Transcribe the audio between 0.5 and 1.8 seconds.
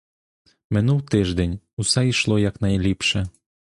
Минув тиждень,—